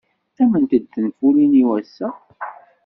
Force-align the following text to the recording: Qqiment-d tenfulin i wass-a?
Qqiment-d 0.29 0.71
tenfulin 0.93 1.53
i 1.61 1.63
wass-a? 1.69 2.09